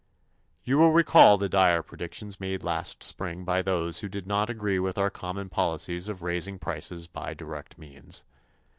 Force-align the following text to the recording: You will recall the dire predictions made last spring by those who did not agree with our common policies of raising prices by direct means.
You 0.63 0.79
will 0.79 0.91
recall 0.93 1.37
the 1.37 1.47
dire 1.47 1.83
predictions 1.83 2.39
made 2.39 2.63
last 2.63 3.03
spring 3.03 3.45
by 3.45 3.61
those 3.61 3.99
who 3.99 4.09
did 4.09 4.25
not 4.25 4.49
agree 4.49 4.79
with 4.79 4.97
our 4.97 5.11
common 5.11 5.47
policies 5.47 6.09
of 6.09 6.23
raising 6.23 6.57
prices 6.57 7.05
by 7.05 7.35
direct 7.35 7.77
means. 7.77 8.23